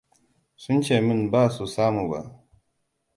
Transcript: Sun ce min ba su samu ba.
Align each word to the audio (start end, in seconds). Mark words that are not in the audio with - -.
Sun 0.63 0.79
ce 0.85 0.95
min 1.05 1.21
ba 1.31 1.41
su 1.55 1.65
samu 1.75 2.03
ba. 2.11 2.19